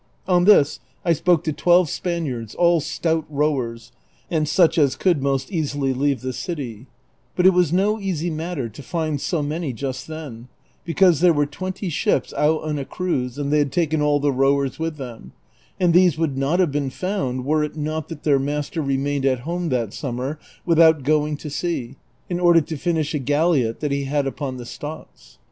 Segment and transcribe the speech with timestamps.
[0.27, 3.91] On this I spoke to twelve Spaniards, all stout rowers,
[4.31, 6.87] and such as could most easily leave the city;
[7.35, 10.47] but it was no easy matter to find so many just then,
[10.85, 14.31] because there were twenty ships out on a cruise, and they had taken all the
[14.33, 15.33] rowers with them;
[15.79, 19.41] and these would not have been found were it not that their master remained at
[19.41, 21.95] home that summer without going to sea,
[22.27, 25.37] in order to finish a galliot that he had upon the stocks.